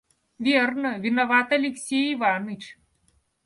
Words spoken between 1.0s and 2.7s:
виноват Алексей Иваныч».